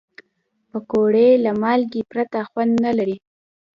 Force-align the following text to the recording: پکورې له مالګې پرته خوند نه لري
پکورې 0.69 1.27
له 1.43 1.51
مالګې 1.61 2.01
پرته 2.11 2.39
خوند 2.49 2.73
نه 2.85 2.91
لري 2.97 3.17